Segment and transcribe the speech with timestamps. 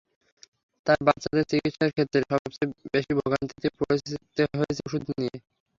[0.87, 5.35] তাঁর বাচ্চাদের চিকিৎসার ক্ষেত্রে সবচেয়ে বেশি ভোগান্তিতে পড়তে হয়েছে ওষুধ নিয়ে।